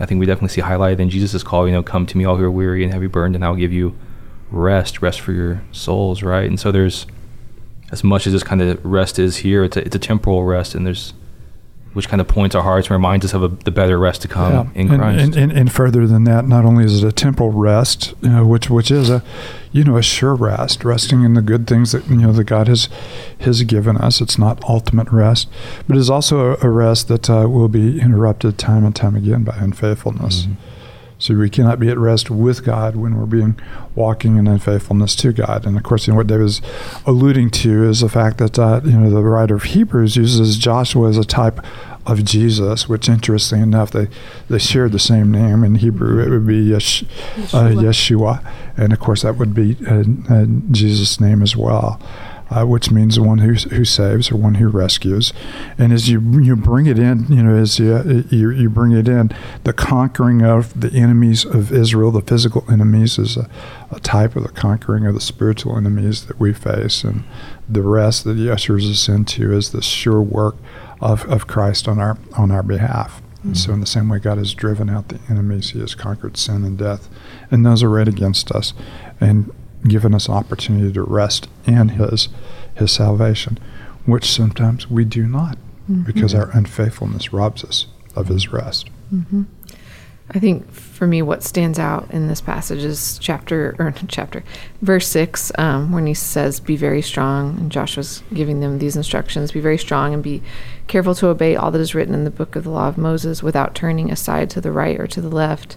I 0.00 0.06
think 0.06 0.18
we 0.18 0.26
definitely 0.26 0.48
see 0.48 0.62
highlighted 0.62 0.98
in 0.98 1.10
Jesus' 1.10 1.42
call, 1.42 1.66
you 1.66 1.72
know, 1.72 1.82
come 1.82 2.06
to 2.06 2.16
me 2.16 2.24
all 2.24 2.36
who 2.36 2.44
are 2.44 2.50
weary 2.50 2.82
and 2.82 2.92
heavy 2.92 3.06
burdened, 3.06 3.34
and 3.34 3.44
I'll 3.44 3.54
give 3.54 3.72
you 3.72 3.94
rest, 4.50 5.02
rest 5.02 5.20
for 5.20 5.32
your 5.32 5.62
souls, 5.72 6.22
right? 6.22 6.48
And 6.48 6.58
so 6.58 6.72
there's, 6.72 7.06
as 7.90 8.02
much 8.02 8.26
as 8.26 8.32
this 8.32 8.42
kind 8.42 8.62
of 8.62 8.82
rest 8.84 9.18
is 9.18 9.38
here, 9.38 9.64
it's 9.64 9.76
a, 9.76 9.84
it's 9.84 9.96
a 9.96 9.98
temporal 9.98 10.44
rest, 10.44 10.74
and 10.74 10.86
there's 10.86 11.12
which 11.92 12.08
kind 12.08 12.20
of 12.20 12.28
points 12.28 12.54
our 12.54 12.62
hearts 12.62 12.86
and 12.86 12.92
reminds 12.92 13.24
us 13.24 13.34
of 13.34 13.42
a, 13.42 13.48
the 13.48 13.70
better 13.70 13.98
rest 13.98 14.22
to 14.22 14.28
come 14.28 14.52
yeah. 14.52 14.80
in 14.80 14.88
Christ. 14.88 15.24
And, 15.24 15.36
and, 15.36 15.52
and, 15.52 15.72
further 15.72 16.06
than 16.06 16.24
that, 16.24 16.46
not 16.46 16.64
only 16.64 16.84
is 16.84 17.02
it 17.02 17.06
a 17.06 17.12
temporal 17.12 17.50
rest, 17.50 18.14
you 18.22 18.30
know, 18.30 18.46
which 18.46 18.70
which 18.70 18.90
is 18.90 19.10
a, 19.10 19.22
you 19.72 19.84
know, 19.84 19.96
a 19.96 20.02
sure 20.02 20.34
rest, 20.34 20.84
resting 20.84 21.22
in 21.22 21.34
the 21.34 21.42
good 21.42 21.66
things 21.66 21.92
that 21.92 22.08
you 22.08 22.16
know 22.16 22.32
that 22.32 22.44
God 22.44 22.68
has 22.68 22.88
has 23.40 23.62
given 23.62 23.96
us. 23.96 24.20
It's 24.20 24.38
not 24.38 24.64
ultimate 24.64 25.10
rest, 25.10 25.48
but 25.86 25.96
it 25.96 26.00
is 26.00 26.10
also 26.10 26.54
a, 26.54 26.66
a 26.66 26.70
rest 26.70 27.08
that 27.08 27.28
uh, 27.28 27.46
will 27.48 27.68
be 27.68 28.00
interrupted 28.00 28.58
time 28.58 28.84
and 28.84 28.94
time 28.94 29.16
again 29.16 29.44
by 29.44 29.56
unfaithfulness. 29.56 30.42
Mm-hmm. 30.42 30.71
So 31.22 31.36
we 31.36 31.48
cannot 31.48 31.78
be 31.78 31.88
at 31.88 31.98
rest 31.98 32.30
with 32.30 32.64
God 32.64 32.96
when 32.96 33.16
we're 33.16 33.26
being 33.26 33.54
walking 33.94 34.38
in 34.38 34.48
unfaithfulness 34.48 35.14
to 35.16 35.32
God. 35.32 35.64
And 35.64 35.76
of 35.76 35.84
course, 35.84 36.08
you 36.08 36.12
know 36.12 36.16
what 36.16 36.26
David 36.26 36.46
is 36.46 36.60
alluding 37.06 37.50
to 37.50 37.88
is 37.88 38.00
the 38.00 38.08
fact 38.08 38.38
that 38.38 38.58
uh, 38.58 38.80
you 38.84 38.98
know 38.98 39.08
the 39.08 39.22
writer 39.22 39.54
of 39.54 39.62
Hebrews 39.62 40.16
uses 40.16 40.58
Joshua 40.58 41.08
as 41.08 41.16
a 41.16 41.24
type 41.24 41.64
of 42.06 42.24
Jesus, 42.24 42.88
which 42.88 43.08
interesting 43.08 43.62
enough 43.62 43.92
they 43.92 44.08
they 44.50 44.58
shared 44.58 44.90
the 44.90 44.98
same 44.98 45.30
name 45.30 45.62
in 45.62 45.76
Hebrew. 45.76 46.20
It 46.20 46.30
would 46.30 46.44
be 46.44 46.58
Yesh, 46.58 47.04
uh, 47.04 47.70
Yeshua, 47.70 48.44
and 48.76 48.92
of 48.92 48.98
course 48.98 49.22
that 49.22 49.36
would 49.36 49.54
be 49.54 49.76
uh, 49.88 50.02
uh 50.28 50.46
Jesus' 50.72 51.20
name 51.20 51.40
as 51.40 51.56
well 51.56 52.00
uh, 52.52 52.66
which 52.66 52.90
means 52.90 53.16
the 53.16 53.22
one 53.22 53.38
who, 53.38 53.54
who 53.54 53.84
saves 53.84 54.30
or 54.30 54.36
one 54.36 54.56
who 54.56 54.68
rescues. 54.68 55.32
And 55.78 55.92
as 55.92 56.08
you 56.10 56.20
you 56.40 56.54
bring 56.54 56.86
it 56.86 56.98
in, 56.98 57.26
you 57.28 57.42
know, 57.42 57.56
as 57.56 57.78
you, 57.78 58.24
you, 58.30 58.50
you 58.50 58.68
bring 58.68 58.92
it 58.92 59.08
in, 59.08 59.30
the 59.64 59.72
conquering 59.72 60.42
of 60.42 60.78
the 60.78 60.92
enemies 60.92 61.44
of 61.44 61.72
Israel, 61.72 62.10
the 62.10 62.20
physical 62.20 62.64
enemies, 62.70 63.18
is 63.18 63.36
a, 63.36 63.48
a 63.90 64.00
type 64.00 64.36
of 64.36 64.42
the 64.42 64.50
conquering 64.50 65.06
of 65.06 65.14
the 65.14 65.20
spiritual 65.20 65.76
enemies 65.76 66.26
that 66.26 66.38
we 66.38 66.52
face. 66.52 67.04
And 67.04 67.24
the 67.68 67.82
rest 67.82 68.24
that 68.24 68.36
he 68.36 68.50
ushers 68.50 68.88
us 68.88 69.08
into 69.08 69.52
is 69.52 69.70
the 69.70 69.82
sure 69.82 70.20
work 70.20 70.56
of, 71.00 71.24
of 71.30 71.46
Christ 71.46 71.88
on 71.88 71.98
our 71.98 72.18
on 72.36 72.50
our 72.50 72.62
behalf. 72.62 73.22
Mm-hmm. 73.38 73.54
So, 73.54 73.72
in 73.72 73.80
the 73.80 73.86
same 73.86 74.08
way 74.08 74.20
God 74.20 74.38
has 74.38 74.54
driven 74.54 74.88
out 74.88 75.08
the 75.08 75.18
enemies, 75.28 75.70
He 75.70 75.80
has 75.80 75.96
conquered 75.96 76.36
sin 76.36 76.64
and 76.64 76.78
death, 76.78 77.08
and 77.50 77.66
those 77.66 77.82
are 77.82 77.88
right 77.88 78.06
against 78.06 78.52
us. 78.52 78.72
And 79.20 79.50
given 79.86 80.14
us 80.14 80.28
opportunity 80.28 80.92
to 80.92 81.02
rest 81.02 81.48
in 81.66 81.90
his 81.90 82.28
his 82.74 82.92
salvation, 82.92 83.58
which 84.06 84.30
sometimes 84.30 84.90
we 84.90 85.04
do 85.04 85.26
not 85.26 85.58
mm-hmm. 85.90 86.02
because 86.02 86.34
our 86.34 86.50
unfaithfulness 86.50 87.32
robs 87.32 87.64
us 87.64 87.86
of 88.16 88.28
his 88.28 88.52
rest. 88.52 88.88
Mm-hmm. 89.12 89.42
I 90.34 90.38
think 90.38 90.70
for 90.72 91.06
me, 91.06 91.20
what 91.20 91.42
stands 91.42 91.78
out 91.78 92.10
in 92.10 92.28
this 92.28 92.40
passage 92.40 92.84
is 92.84 93.18
chapter 93.18 93.76
or 93.78 93.92
chapter, 94.08 94.42
verse 94.80 95.06
six, 95.06 95.52
um, 95.58 95.92
when 95.92 96.06
he 96.06 96.14
says, 96.14 96.60
"Be 96.60 96.76
very 96.76 97.02
strong," 97.02 97.58
and 97.58 97.70
Joshua's 97.70 98.22
giving 98.32 98.60
them 98.60 98.78
these 98.78 98.96
instructions: 98.96 99.52
"Be 99.52 99.60
very 99.60 99.78
strong 99.78 100.14
and 100.14 100.22
be 100.22 100.42
careful 100.86 101.14
to 101.16 101.28
obey 101.28 101.56
all 101.56 101.70
that 101.70 101.80
is 101.80 101.94
written 101.94 102.14
in 102.14 102.24
the 102.24 102.30
book 102.30 102.56
of 102.56 102.64
the 102.64 102.70
law 102.70 102.88
of 102.88 102.96
Moses, 102.96 103.42
without 103.42 103.74
turning 103.74 104.10
aside 104.10 104.48
to 104.50 104.60
the 104.60 104.72
right 104.72 104.98
or 104.98 105.06
to 105.08 105.20
the 105.20 105.28
left." 105.28 105.76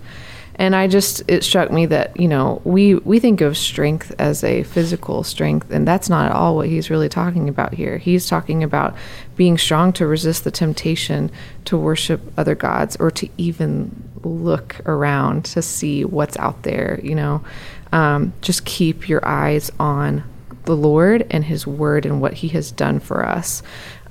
And 0.56 0.76
i 0.76 0.88
just 0.88 1.22
it 1.28 1.44
struck 1.44 1.72
me 1.72 1.86
that 1.86 2.18
you 2.20 2.28
know 2.28 2.62
we 2.64 2.96
we 2.96 3.20
think 3.20 3.42
of 3.42 3.58
strength 3.58 4.14
as 4.20 4.44
a 4.44 4.64
physical 4.64 5.24
strength 5.24 5.72
and 5.72 5.88
that's 5.88 6.10
not 6.10 6.28
at 6.28 6.32
all 6.32 6.56
what 6.56 6.68
he's 6.68 6.90
really 6.90 7.10
talking 7.10 7.50
about 7.50 7.74
here. 7.74 7.98
He's 7.98 8.28
talking 8.28 8.64
about 8.64 8.96
being 9.36 9.58
strong 9.58 9.92
to 9.94 10.08
resist 10.08 10.44
the 10.44 10.52
temptation 10.52 11.30
to 11.66 11.78
worship 11.78 12.22
other 12.38 12.56
gods 12.56 12.96
or 12.98 13.12
to 13.12 13.30
even 13.38 14.10
look 14.24 14.80
around 14.86 15.46
to 15.46 15.62
see 15.62 16.06
what's 16.06 16.38
out 16.38 16.64
there 16.64 17.00
you 17.04 17.14
know? 17.16 17.44
Um, 17.92 18.34
just 18.42 18.66
keep 18.66 19.08
your 19.08 19.26
eyes 19.26 19.72
on 19.80 20.24
the 20.64 20.76
lord 20.76 21.28
and 21.30 21.46
his 21.46 21.68
word 21.68 22.06
and 22.06 22.20
what 22.20 22.34
he 22.34 22.48
has 22.50 22.72
done 22.72 23.00
for 23.00 23.24
us. 23.26 23.62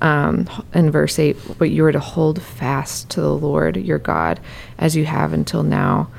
Um, 0.01 0.47
in 0.73 0.91
verse 0.91 1.17
8 1.17 1.57
but 1.57 1.71
you 1.71 1.83
are 1.85 1.91
to 1.91 1.99
hold 1.99 2.41
fast 2.41 3.09
to 3.11 3.21
the 3.21 3.33
lord 3.33 3.77
your 3.77 3.97
god 3.97 4.41
as 4.77 4.95
you 4.95 5.05
have 5.05 5.31
until 5.31 5.63
now 5.63 6.09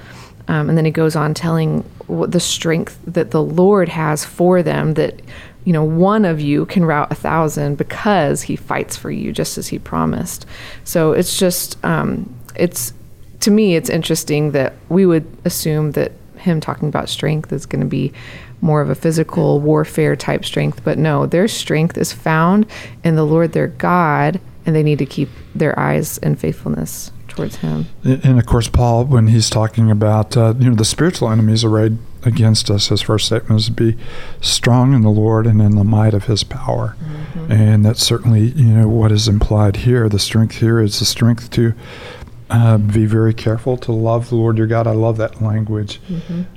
Um, 0.49 0.69
and 0.69 0.79
then 0.79 0.85
he 0.85 0.91
goes 0.91 1.17
on 1.17 1.35
telling 1.35 1.83
what 2.07 2.33
the 2.33 2.41
strength 2.41 2.99
that 3.07 3.31
the 3.31 3.43
Lord 3.43 3.89
has 3.89 4.25
for 4.25 4.63
them 4.63 4.95
that 4.95 5.21
you 5.65 5.73
know 5.73 5.83
one 5.83 6.25
of 6.25 6.41
you 6.41 6.67
can 6.67 6.85
rout 6.85 7.11
a 7.11 7.17
thousand 7.17 7.77
because 7.77 8.43
he 8.43 8.55
fights 8.55 8.97
for 8.97 9.11
you 9.11 9.33
just 9.33 9.59
as 9.59 9.69
he 9.69 9.79
promised. 9.79 10.47
So 10.85 11.13
it's 11.13 11.39
just 11.39 11.83
um, 11.85 12.33
it's 12.55 12.93
to 13.41 13.51
me 13.51 13.77
it's 13.77 13.91
interesting 13.91 14.53
that 14.53 14.75
we 14.89 15.07
would 15.07 15.27
assume 15.45 15.93
that 15.93 16.13
him 16.37 16.61
talking 16.61 16.89
about 16.89 17.09
strength 17.09 17.53
is 17.53 17.67
going 17.67 17.81
to 17.81 17.87
be 17.87 18.13
more 18.61 18.81
of 18.81 18.91
a 18.91 18.95
physical 18.95 19.61
warfare 19.61 20.17
type 20.17 20.45
strength 20.45 20.83
but 20.85 20.99
no 20.99 21.27
their 21.27 21.49
strength 21.49 21.99
is 21.99 22.13
found 22.13 22.67
in 23.05 23.17
the 23.17 23.25
lord 23.25 23.53
their 23.53 23.67
god 23.67 24.41
and 24.65 24.75
they 24.75 24.83
need 24.83 24.99
to 24.99 25.07
keep 25.07 25.29
their 25.55 25.79
eyes 25.79 26.19
and 26.19 26.39
faithfulness 26.39 27.11
towards 27.37 27.57
him 27.57 27.87
And 28.03 28.39
of 28.39 28.47
course, 28.47 28.69
Paul, 28.69 29.05
when 29.05 29.29
he's 29.29 29.49
talking 29.51 29.91
about 29.91 30.37
uh, 30.37 30.55
you 30.59 30.71
know 30.71 30.77
the 30.77 30.85
spiritual 30.85 31.31
enemies 31.31 31.65
arrayed 31.65 31.99
against 32.25 32.71
us, 32.71 32.89
his 32.89 33.03
first 33.03 33.27
statement 33.27 33.61
is 33.61 33.67
to 33.67 33.73
be 33.73 33.97
strong 34.41 34.95
in 34.95 35.03
the 35.03 35.11
Lord 35.11 35.47
and 35.47 35.63
in 35.63 35.77
the 35.77 35.85
might 35.85 36.15
of 36.15 36.25
His 36.25 36.43
power, 36.45 36.97
and 37.49 37.85
that's 37.85 38.05
certainly 38.05 38.41
you 38.41 38.73
know 38.75 38.89
what 38.89 39.13
is 39.13 39.29
implied 39.29 39.77
here. 39.77 40.09
The 40.09 40.19
strength 40.19 40.57
here 40.57 40.81
is 40.81 40.99
the 40.99 41.05
strength 41.05 41.51
to 41.51 41.75
uh, 42.49 42.79
be 42.79 43.07
very 43.07 43.35
careful 43.35 43.77
to 43.77 43.93
love 43.93 44.29
the 44.29 44.37
Lord 44.37 44.57
your 44.59 44.67
God. 44.67 44.87
I 44.87 44.93
love 44.93 45.17
that 45.17 45.43
language. 45.43 46.01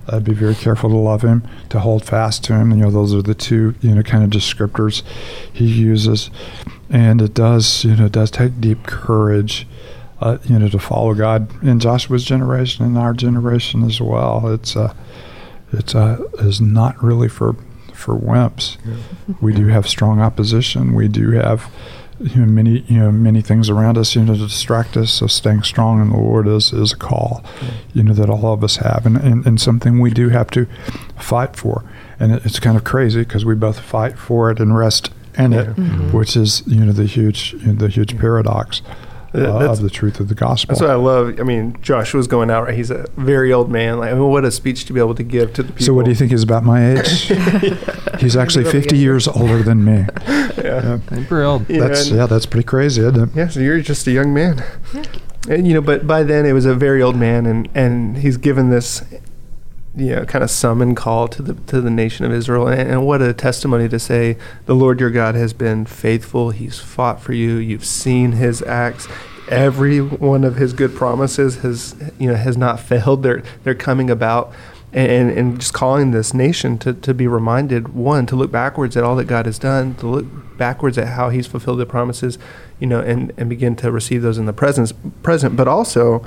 Uh, 0.07 0.19
be 0.19 0.33
very 0.33 0.55
careful 0.55 0.89
to 0.89 0.95
love 0.95 1.21
Him, 1.23 1.47
to 1.69 1.79
hold 1.79 2.05
fast 2.05 2.43
to 2.45 2.53
Him. 2.53 2.71
You 2.71 2.77
know, 2.77 2.91
those 2.91 3.13
are 3.13 3.21
the 3.21 3.35
two 3.35 3.75
you 3.81 3.95
know 3.95 4.03
kind 4.03 4.23
of 4.23 4.29
descriptors 4.29 5.03
He 5.51 5.65
uses, 5.65 6.29
and 6.89 7.21
it 7.21 7.33
does 7.33 7.83
you 7.83 7.95
know 7.95 8.05
it 8.05 8.11
does 8.11 8.31
take 8.31 8.59
deep 8.59 8.85
courage 8.85 9.67
uh, 10.21 10.37
you 10.43 10.59
know, 10.59 10.67
to 10.69 10.79
follow 10.79 11.13
God 11.13 11.49
in 11.63 11.79
Joshua's 11.79 12.25
generation 12.25 12.85
and 12.85 12.97
our 12.97 13.13
generation 13.13 13.83
as 13.83 14.01
well. 14.01 14.47
It's 14.53 14.75
uh, 14.75 14.93
it's 15.71 15.95
uh, 15.95 16.17
is 16.39 16.59
not 16.59 17.01
really 17.01 17.29
for 17.29 17.55
for 17.93 18.17
wimps. 18.17 18.77
We 19.41 19.53
do 19.53 19.67
have 19.67 19.87
strong 19.87 20.19
opposition. 20.19 20.93
We 20.95 21.07
do 21.07 21.31
have 21.31 21.71
you 22.19 22.41
know, 22.41 22.51
many 22.51 22.79
you 22.81 22.99
know 22.99 23.11
many 23.11 23.41
things 23.41 23.69
around 23.69 23.97
us 23.97 24.15
you 24.15 24.23
know 24.23 24.33
to 24.33 24.39
distract 24.39 24.97
us. 24.97 25.11
So 25.11 25.27
staying 25.27 25.63
strong 25.63 26.01
in 26.01 26.09
the 26.09 26.17
Lord 26.17 26.47
is 26.47 26.73
is 26.73 26.91
a 26.91 26.97
call, 26.97 27.43
you 27.93 28.03
know, 28.03 28.13
that 28.13 28.29
all 28.29 28.53
of 28.53 28.63
us 28.63 28.77
have, 28.77 29.05
and 29.05 29.15
and, 29.17 29.45
and 29.45 29.61
something 29.61 29.99
we 29.99 30.11
do 30.11 30.29
have 30.29 30.51
to 30.51 30.67
fight 31.17 31.55
for. 31.55 31.83
And 32.19 32.33
it, 32.33 32.45
it's 32.45 32.59
kind 32.59 32.75
of 32.75 32.83
crazy 32.83 33.21
because 33.21 33.45
we 33.45 33.55
both 33.55 33.79
fight 33.79 34.17
for 34.17 34.51
it 34.51 34.59
and 34.59 34.77
rest 34.77 35.11
in 35.37 35.53
it, 35.53 35.67
which 36.11 36.35
is 36.35 36.63
you 36.67 36.83
know 36.83 36.91
the 36.91 37.05
huge 37.05 37.53
you 37.53 37.67
know, 37.67 37.73
the 37.73 37.87
huge 37.87 38.17
paradox 38.17 38.81
Yeah, 38.81 38.93
of 39.33 39.81
the 39.81 39.89
truth 39.89 40.19
of 40.19 40.27
the 40.27 40.35
gospel. 40.35 40.73
That's 40.73 40.81
what 40.81 40.89
I 40.89 40.95
love. 40.95 41.39
I 41.39 41.43
mean, 41.43 41.77
Joshua's 41.81 42.27
going 42.27 42.49
out. 42.49 42.65
Right? 42.65 42.75
He's 42.75 42.91
a 42.91 43.05
very 43.17 43.53
old 43.53 43.69
man. 43.69 43.99
Like, 43.99 44.11
I 44.11 44.13
mean, 44.13 44.29
what 44.29 44.45
a 44.45 44.51
speech 44.51 44.85
to 44.85 44.93
be 44.93 44.99
able 44.99 45.15
to 45.15 45.23
give 45.23 45.53
to 45.53 45.63
the 45.63 45.71
people. 45.71 45.85
So 45.85 45.93
what 45.93 46.05
do 46.05 46.11
you 46.11 46.15
think 46.15 46.31
is 46.31 46.43
about 46.43 46.63
my 46.63 46.97
age? 46.97 47.31
He's 48.19 48.35
actually 48.35 48.65
50 48.65 48.97
years 48.97 49.27
older 49.27 49.63
than 49.63 49.83
me. 49.85 50.05
Yeah. 50.57 50.99
Pretty 51.07 51.45
old. 51.45 51.69
Yeah, 51.69 51.87
That's 51.87 52.09
yeah, 52.09 52.25
that's 52.25 52.45
pretty 52.45 52.65
crazy, 52.65 53.01
isn't 53.01 53.29
it? 53.29 53.35
Yeah, 53.35 53.47
so 53.47 53.59
you're 53.59 53.79
just 53.81 54.05
a 54.07 54.11
young 54.11 54.33
man. 54.33 54.63
And, 55.47 55.65
you 55.65 55.73
know, 55.73 55.81
but 55.81 56.05
by 56.05 56.23
then 56.23 56.45
it 56.45 56.53
was 56.53 56.65
a 56.65 56.75
very 56.75 57.01
old 57.01 57.15
man, 57.15 57.45
and, 57.45 57.69
and 57.73 58.17
he's 58.17 58.37
given 58.37 58.69
this, 58.69 59.03
you 59.95 60.15
know, 60.15 60.25
kind 60.25 60.43
of 60.43 60.49
summon 60.49 60.95
call 60.95 61.27
to 61.29 61.41
the 61.41 61.53
to 61.71 61.81
the 61.81 61.89
nation 61.89 62.25
of 62.25 62.31
Israel, 62.31 62.67
and, 62.67 62.89
and 62.89 63.05
what 63.05 63.21
a 63.21 63.33
testimony 63.33 63.89
to 63.89 63.99
say, 63.99 64.37
the 64.65 64.75
Lord 64.75 64.99
your 64.99 65.09
God 65.09 65.35
has 65.35 65.53
been 65.53 65.85
faithful. 65.85 66.51
He's 66.51 66.79
fought 66.79 67.21
for 67.21 67.33
you. 67.33 67.55
You've 67.55 67.85
seen 67.85 68.33
His 68.33 68.61
acts. 68.61 69.07
Every 69.49 69.99
one 69.99 70.43
of 70.43 70.57
His 70.57 70.73
good 70.73 70.95
promises 70.95 71.57
has, 71.57 71.95
you 72.19 72.29
know, 72.29 72.35
has 72.35 72.55
not 72.57 72.79
failed. 72.79 73.23
They're 73.23 73.43
they're 73.63 73.75
coming 73.75 74.09
about. 74.09 74.53
And, 74.91 75.29
and 75.29 75.59
just 75.59 75.71
calling 75.71 76.09
this 76.09 76.33
nation 76.33 76.79
to, 76.79 76.93
to 76.93 77.13
be 77.13 77.27
reminded 77.27 77.89
one 77.89 78.25
to 78.25 78.35
look 78.35 78.51
backwards 78.51 78.97
at 78.97 79.03
all 79.03 79.15
that 79.17 79.25
God 79.25 79.45
has 79.45 79.59
done 79.59 79.93
to 79.97 80.07
look 80.07 80.57
backwards 80.57 80.97
at 80.97 81.09
how 81.09 81.29
He's 81.29 81.45
fulfilled 81.45 81.77
the 81.77 81.85
promises 81.85 82.39
you 82.79 82.87
know, 82.87 82.99
and, 82.99 83.31
and 83.37 83.49
begin 83.49 83.75
to 83.77 83.91
receive 83.91 84.21
those 84.21 84.37
in 84.37 84.45
the 84.45 84.53
presence, 84.53 84.93
present. 85.21 85.55
But 85.55 85.67
also, 85.67 86.25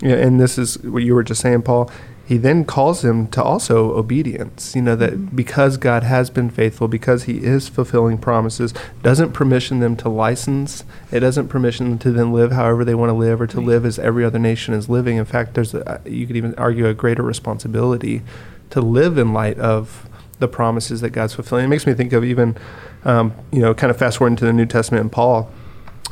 you 0.00 0.08
know, 0.08 0.16
and 0.16 0.40
this 0.40 0.58
is 0.58 0.78
what 0.82 1.02
you 1.02 1.14
were 1.14 1.22
just 1.22 1.40
saying, 1.40 1.62
Paul. 1.62 1.90
He 2.24 2.38
then 2.38 2.64
calls 2.64 3.02
them 3.02 3.26
to 3.28 3.42
also 3.42 3.92
obedience. 3.92 4.74
You 4.76 4.82
know 4.82 4.96
that 4.96 5.34
because 5.34 5.76
God 5.76 6.02
has 6.02 6.30
been 6.30 6.50
faithful, 6.50 6.88
because 6.88 7.24
He 7.24 7.44
is 7.44 7.68
fulfilling 7.68 8.18
promises, 8.18 8.72
doesn't 9.02 9.32
permission 9.32 9.80
them 9.80 9.96
to 9.96 10.08
license. 10.08 10.84
It 11.10 11.20
doesn't 11.20 11.48
permission 11.48 11.90
them 11.90 11.98
to 11.98 12.12
then 12.12 12.32
live 12.32 12.52
however 12.52 12.84
they 12.84 12.94
want 12.94 13.10
to 13.10 13.14
live, 13.14 13.40
or 13.40 13.46
to 13.48 13.60
live 13.60 13.84
as 13.84 13.98
every 13.98 14.24
other 14.24 14.38
nation 14.38 14.72
is 14.72 14.88
living. 14.88 15.16
In 15.16 15.24
fact, 15.24 15.54
there's 15.54 15.74
a, 15.74 16.00
you 16.04 16.26
could 16.26 16.36
even 16.36 16.54
argue 16.54 16.86
a 16.86 16.94
greater 16.94 17.22
responsibility 17.22 18.22
to 18.70 18.80
live 18.80 19.18
in 19.18 19.32
light 19.32 19.58
of 19.58 20.08
the 20.38 20.48
promises 20.48 21.00
that 21.00 21.10
God's 21.10 21.34
fulfilling. 21.34 21.66
It 21.66 21.68
makes 21.68 21.86
me 21.86 21.94
think 21.94 22.12
of 22.12 22.24
even, 22.24 22.56
um, 23.04 23.34
you 23.50 23.60
know, 23.60 23.74
kind 23.74 23.90
of 23.90 23.96
fast 23.96 24.18
forward 24.18 24.30
into 24.30 24.44
the 24.44 24.52
New 24.52 24.66
Testament 24.66 25.02
and 25.02 25.12
Paul 25.12 25.50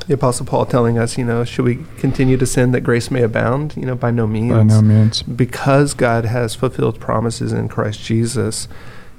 the 0.06 0.14
apostle 0.14 0.44
paul 0.46 0.66
telling 0.66 0.98
us 0.98 1.16
you 1.18 1.24
know 1.24 1.44
should 1.44 1.64
we 1.64 1.78
continue 1.98 2.36
to 2.36 2.46
sin 2.46 2.72
that 2.72 2.80
grace 2.80 3.10
may 3.10 3.22
abound 3.22 3.74
you 3.76 3.84
know 3.86 3.94
by 3.94 4.10
no 4.10 4.26
means 4.26 4.52
By 4.52 4.62
no 4.62 4.82
means. 4.82 5.22
because 5.22 5.94
god 5.94 6.24
has 6.24 6.54
fulfilled 6.54 6.98
promises 7.00 7.52
in 7.52 7.68
christ 7.68 8.00
jesus 8.02 8.66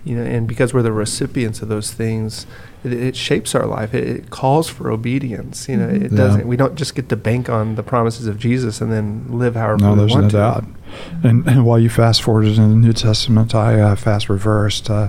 you 0.04 0.16
know 0.16 0.24
and 0.24 0.48
because 0.48 0.74
we're 0.74 0.82
the 0.82 0.92
recipients 0.92 1.62
of 1.62 1.68
those 1.70 1.92
things 1.92 2.48
it, 2.84 2.92
it 2.94 3.16
shapes 3.16 3.54
our 3.54 3.68
life 3.68 3.94
it, 3.94 4.08
it 4.08 4.30
calls 4.32 4.68
for 4.68 4.90
obedience 4.92 5.70
you 5.70 5.78
know 5.78 5.88
Mhm. 5.88 6.02
it 6.06 6.12
Yeah. 6.12 6.18
doesn't 6.18 6.48
we 6.48 6.58
don't 6.58 6.76
just 6.76 6.96
get 6.96 7.08
to 7.10 7.16
bank 7.16 7.50
on 7.50 7.76
the 7.76 7.84
promises 7.84 8.26
of 8.28 8.40
jesus 8.40 8.82
and 8.82 8.92
then 8.92 9.26
live 9.30 9.56
however 9.56 9.78
No, 9.84 9.92
we 9.94 10.00
there's 10.00 10.12
want 10.12 10.24
no 10.24 10.30
to 10.30 10.38
doubt. 10.38 10.66
And, 11.24 11.48
and 11.48 11.64
while 11.66 11.80
you 11.80 11.88
fast 11.90 12.22
forwarded 12.22 12.58
in 12.58 12.70
the 12.70 12.76
New 12.76 12.92
Testament, 12.92 13.56
I 13.56 13.80
uh, 13.80 13.96
fast 13.96 14.28
reversed 14.28 14.90
uh, 14.90 15.08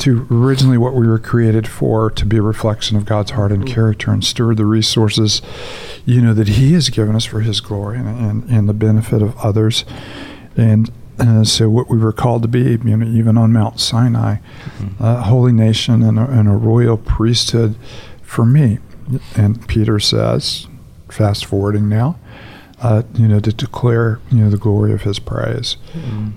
to 0.00 0.26
originally 0.30 0.78
what 0.78 0.94
we 0.94 1.06
were 1.06 1.18
created 1.18 1.68
for 1.68 2.10
to 2.10 2.26
be 2.26 2.38
a 2.38 2.42
reflection 2.42 2.96
of 2.96 3.04
God's 3.04 3.32
heart 3.32 3.52
and 3.52 3.64
Mm. 3.64 3.68
character 3.68 4.10
and 4.10 4.24
steward 4.24 4.56
the 4.56 4.64
resources, 4.66 5.40
you 6.04 6.20
know, 6.20 6.34
that 6.34 6.48
He 6.48 6.72
has 6.72 6.88
given 6.90 7.14
us 7.14 7.24
for 7.24 7.40
His 7.40 7.60
glory 7.60 7.98
and, 7.98 8.08
and, 8.08 8.50
and 8.50 8.68
the 8.68 8.74
benefit 8.74 9.22
of 9.22 9.36
others. 9.38 9.84
And 10.56 10.90
uh, 11.18 11.44
so, 11.44 11.68
what 11.68 11.90
we 11.90 11.98
were 11.98 12.12
called 12.12 12.40
to 12.42 12.48
be, 12.48 12.60
you 12.82 12.96
know, 12.96 13.06
even 13.06 13.36
on 13.36 13.52
Mount 13.52 13.78
Sinai, 13.78 14.36
a 14.98 15.22
holy 15.22 15.52
nation 15.52 16.02
and 16.02 16.18
a, 16.18 16.24
and 16.24 16.48
a 16.48 16.52
royal 16.52 16.96
priesthood 16.96 17.76
for 18.22 18.46
me. 18.46 18.78
And 19.36 19.66
Peter 19.68 19.98
says, 20.00 20.66
fast 21.10 21.44
forwarding 21.44 21.88
now, 21.90 22.18
uh, 22.80 23.02
you 23.14 23.28
know, 23.28 23.38
to 23.40 23.52
declare, 23.52 24.18
you 24.30 24.38
know, 24.44 24.48
the 24.50 24.56
glory 24.56 24.92
of 24.94 25.02
his 25.02 25.18
praise. 25.18 25.76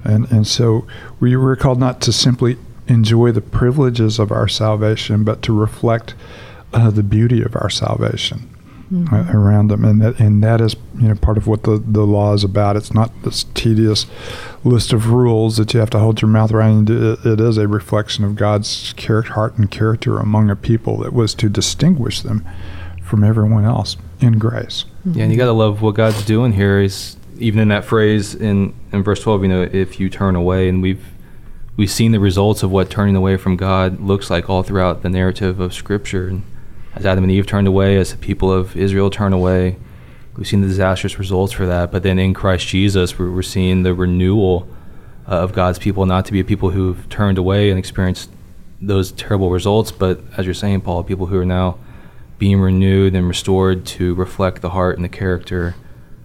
And, 0.04 0.30
and 0.32 0.46
so 0.46 0.86
we 1.22 1.36
were 1.38 1.56
called 1.56 1.80
not 1.80 2.02
to 2.02 2.12
simply 2.12 2.58
enjoy 2.88 3.32
the 3.32 3.42
privileges 3.42 4.20
of 4.20 4.32
our 4.32 4.48
salvation, 4.48 5.24
but 5.24 5.42
to 5.42 5.58
reflect 5.58 6.16
uh, 6.74 6.90
the 6.90 7.04
beauty 7.04 7.42
of 7.42 7.56
our 7.56 7.70
salvation 7.70 8.50
uh, 9.12 9.26
around 9.34 9.70
them. 9.70 9.86
And 9.86 10.02
that, 10.02 10.20
and 10.20 10.44
that 10.44 10.62
is, 10.62 10.76
you 11.00 11.08
know, 11.08 11.16
part 11.16 11.38
of 11.38 11.48
what 11.48 11.64
the, 11.64 11.78
the 11.78 12.06
law 12.06 12.34
is 12.34 12.44
about. 12.44 12.76
It's 12.76 12.94
not 12.94 13.12
this 13.24 13.46
tedious 13.54 14.06
list 14.64 14.94
of 14.94 15.10
rules 15.10 15.58
that 15.58 15.74
you 15.74 15.80
have 15.80 15.90
to 15.92 16.00
hold 16.00 16.22
your 16.22 16.30
mouth 16.30 16.52
around. 16.52 16.90
It, 16.90 17.26
it 17.26 17.40
is 17.40 17.58
a 17.58 17.68
reflection 17.68 18.24
of 18.26 18.36
God's 18.36 18.94
character, 18.94 19.34
heart 19.34 19.58
and 19.58 19.72
character 19.72 20.20
among 20.20 20.50
a 20.50 20.56
people 20.56 20.98
that 21.00 21.14
was 21.14 21.34
to 21.36 21.50
distinguish 21.50 22.22
them 22.22 22.46
from 23.02 23.24
everyone 23.24 23.66
else 23.66 23.98
in 24.20 24.40
grace. 24.40 24.86
Yeah, 25.06 25.24
and 25.24 25.32
you 25.32 25.38
got 25.38 25.46
to 25.46 25.52
love 25.52 25.82
what 25.82 25.96
God's 25.96 26.24
doing 26.26 26.54
here. 26.54 26.80
Is 26.80 27.18
even 27.38 27.60
in 27.60 27.68
that 27.70 27.84
phrase 27.84 28.34
in, 28.36 28.74
in 28.92 29.04
verse 29.04 29.22
twelve, 29.22 29.42
you 29.42 29.50
know, 29.50 29.64
if 29.64 30.00
you 30.00 30.10
turn 30.10 30.36
away, 30.36 30.70
and 30.70 30.82
we've 30.82 31.06
we've 31.76 31.92
seen 31.92 32.12
the 32.12 32.20
results 32.20 32.64
of 32.64 32.72
what 32.72 32.90
turning 32.90 33.16
away 33.16 33.38
from 33.38 33.56
God 33.56 34.00
looks 34.00 34.30
like 34.30 34.50
all 34.50 34.64
throughout 34.64 35.02
the 35.02 35.10
narrative 35.10 35.60
of 35.60 35.74
Scripture. 35.74 36.28
And 36.28 36.44
as 36.96 37.06
Adam 37.06 37.24
and 37.24 37.32
Eve 37.32 37.48
turned 37.48 37.68
away, 37.68 37.98
as 37.98 38.12
the 38.12 38.18
people 38.18 38.52
of 38.52 38.76
Israel 38.76 39.10
turned 39.10 39.34
away, 39.34 39.78
we've 40.36 40.48
seen 40.48 40.62
the 40.62 40.68
disastrous 40.68 41.18
results 41.18 41.54
for 41.54 41.66
that. 41.66 41.92
But 41.92 42.04
then 42.04 42.20
in 42.20 42.34
Christ 42.34 42.68
Jesus, 42.68 43.18
we're, 43.18 43.32
we're 43.32 43.42
seeing 43.42 43.84
the 43.84 43.94
renewal 43.94 44.68
uh, 45.28 45.32
of 45.32 45.54
God's 45.54 45.80
people, 45.80 46.06
not 46.06 46.26
to 46.26 46.32
be 46.32 46.44
people 46.44 46.72
who've 46.72 47.08
turned 47.10 47.38
away 47.38 47.70
and 47.70 47.80
experienced 47.80 48.30
those 48.82 49.12
terrible 49.12 49.50
results, 49.50 49.92
but 49.92 50.20
as 50.38 50.46
you're 50.46 50.54
saying, 50.54 50.82
Paul, 50.82 51.04
people 51.04 51.28
who 51.28 51.40
are 51.40 51.46
now 51.46 51.78
being 52.38 52.60
renewed 52.60 53.16
and 53.16 53.28
restored 53.28 53.86
to 53.86 54.14
reflect 54.16 54.62
the 54.62 54.72
heart 54.72 54.98
and 54.98 55.06
the 55.06 55.10
character 55.10 55.76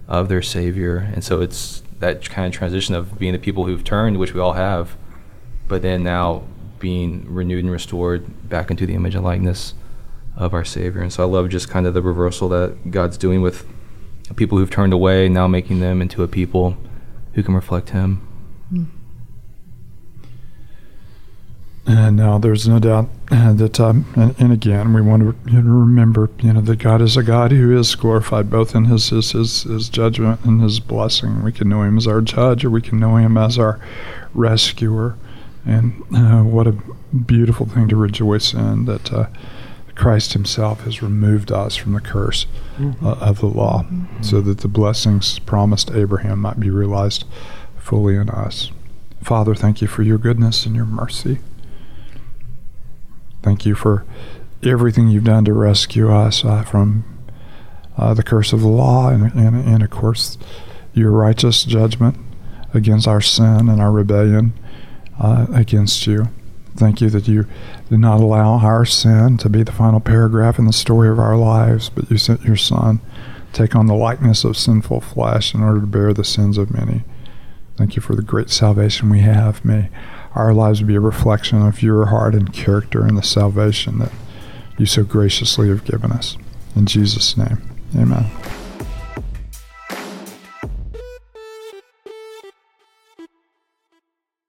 of 0.07 0.27
their 0.27 0.41
Savior. 0.41 0.97
And 0.97 1.23
so 1.23 1.39
it's 1.39 1.81
that 1.99 2.29
kind 2.29 2.47
of 2.47 2.57
transition 2.57 2.95
of 2.95 3.17
being 3.17 3.31
the 3.31 3.39
people 3.39 3.65
who've 3.65 3.83
turned, 3.83 4.17
which 4.17 4.33
we 4.33 4.41
all 4.41 4.53
have, 4.53 4.97
but 5.69 5.81
then 5.81 6.03
now 6.03 6.43
being 6.79 7.25
renewed 7.33 7.63
and 7.63 7.71
restored 7.71 8.49
back 8.49 8.69
into 8.69 8.85
the 8.85 8.95
image 8.95 9.15
and 9.15 9.23
likeness 9.23 9.73
of 10.35 10.53
our 10.53 10.65
Savior. 10.65 11.01
And 11.01 11.13
so 11.13 11.23
I 11.23 11.25
love 11.27 11.47
just 11.49 11.69
kind 11.69 11.85
of 11.85 11.93
the 11.93 12.01
reversal 12.01 12.49
that 12.49 12.91
God's 12.91 13.17
doing 13.17 13.41
with 13.41 13.65
people 14.35 14.57
who've 14.57 14.69
turned 14.69 14.93
away, 14.93 15.29
now 15.29 15.47
making 15.47 15.79
them 15.79 16.01
into 16.01 16.23
a 16.23 16.27
people 16.27 16.77
who 17.33 17.43
can 17.43 17.55
reflect 17.55 17.91
Him. 17.91 18.25
And 21.85 22.17
now 22.17 22.37
there's 22.37 22.67
no 22.67 22.77
doubt 22.77 23.09
that, 23.29 23.79
um, 23.79 24.05
and, 24.15 24.35
and 24.39 24.53
again, 24.53 24.93
we 24.93 25.01
want 25.01 25.23
to 25.23 25.61
remember, 25.61 26.29
you 26.39 26.53
know, 26.53 26.61
that 26.61 26.77
God 26.77 27.01
is 27.01 27.17
a 27.17 27.23
God 27.23 27.51
who 27.51 27.75
is 27.75 27.95
glorified 27.95 28.49
both 28.49 28.75
in 28.75 28.85
his, 28.85 29.09
his, 29.09 29.31
his, 29.31 29.63
his 29.63 29.89
judgment 29.89 30.41
and 30.45 30.61
his 30.61 30.79
blessing. 30.79 31.41
We 31.41 31.51
can 31.51 31.67
know 31.67 31.81
him 31.81 31.97
as 31.97 32.05
our 32.05 32.21
judge 32.21 32.63
or 32.63 32.69
we 32.69 32.83
can 32.83 32.99
know 32.99 33.15
him 33.15 33.37
as 33.37 33.57
our 33.57 33.79
rescuer. 34.35 35.15
And 35.65 36.03
uh, 36.15 36.43
what 36.43 36.67
a 36.67 36.75
beautiful 37.15 37.65
thing 37.65 37.87
to 37.89 37.95
rejoice 37.95 38.53
in 38.53 38.85
that 38.85 39.11
uh, 39.13 39.27
Christ 39.95 40.33
himself 40.33 40.81
has 40.81 41.01
removed 41.01 41.51
us 41.51 41.75
from 41.75 41.93
the 41.93 42.01
curse 42.01 42.45
Mm-hmm. 42.79 43.05
uh, 43.05 43.15
of 43.15 43.39
the 43.41 43.45
law 43.45 43.85
so 44.21 44.39
that 44.39 44.59
the 44.59 44.69
blessings 44.69 45.37
promised 45.39 45.91
Abraham 45.91 46.39
might 46.39 46.61
be 46.61 46.69
realized 46.69 47.25
fully 47.77 48.15
in 48.15 48.29
us. 48.29 48.71
Father, 49.21 49.53
thank 49.53 49.81
you 49.81 49.87
for 49.89 50.01
your 50.01 50.17
goodness 50.17 50.65
and 50.65 50.77
your 50.77 50.85
mercy. 50.85 51.39
Thank 53.43 53.65
you 53.65 53.75
for 53.75 54.05
everything 54.63 55.09
you've 55.09 55.25
done 55.25 55.43
to 55.43 55.51
rescue 55.51 56.09
us 56.09 56.45
uh, 56.45 56.63
from 56.63 57.03
uh, 57.97 58.13
the 58.13 58.23
curse 58.23 58.53
of 58.53 58.61
the 58.61 58.69
law 58.69 59.09
and, 59.09 59.33
and, 59.33 59.57
and, 59.67 59.83
of 59.83 59.89
course, 59.89 60.37
your 60.93 61.11
righteous 61.11 61.65
judgment 61.65 62.15
against 62.73 63.09
our 63.09 63.19
sin 63.19 63.67
and 63.67 63.81
our 63.81 63.91
rebellion 63.91 64.53
uh, 65.19 65.47
against 65.53 66.07
you. 66.07 66.29
Thank 66.75 67.01
you 67.01 67.09
that 67.09 67.27
you 67.27 67.45
did 67.89 67.99
not 67.99 68.21
allow 68.21 68.57
our 68.59 68.85
sin 68.85 69.37
to 69.37 69.49
be 69.49 69.63
the 69.63 69.71
final 69.71 69.99
paragraph 69.99 70.59
in 70.59 70.65
the 70.65 70.73
story 70.73 71.09
of 71.09 71.19
our 71.19 71.35
lives, 71.35 71.89
but 71.89 72.09
you 72.09 72.17
sent 72.17 72.43
your 72.43 72.55
Son 72.55 73.01
take 73.53 73.75
on 73.75 73.87
the 73.87 73.95
likeness 73.95 74.43
of 74.43 74.57
sinful 74.57 75.01
flesh 75.01 75.53
in 75.53 75.63
order 75.63 75.81
to 75.81 75.87
bear 75.87 76.13
the 76.13 76.23
sins 76.23 76.57
of 76.57 76.71
many. 76.71 77.03
Thank 77.77 77.95
you 77.95 78.01
for 78.01 78.15
the 78.15 78.21
great 78.21 78.49
salvation 78.49 79.09
we 79.09 79.19
have. 79.19 79.63
May 79.63 79.89
our 80.35 80.53
lives 80.53 80.81
be 80.81 80.95
a 80.95 80.99
reflection 80.99 81.65
of 81.65 81.81
your 81.81 82.07
heart 82.07 82.35
and 82.35 82.53
character 82.53 83.05
and 83.05 83.17
the 83.17 83.23
salvation 83.23 83.99
that 83.99 84.11
you 84.77 84.85
so 84.85 85.03
graciously 85.03 85.69
have 85.69 85.85
given 85.85 86.11
us. 86.11 86.37
In 86.75 86.85
Jesus' 86.85 87.35
name, 87.35 87.61
amen. 87.95 88.25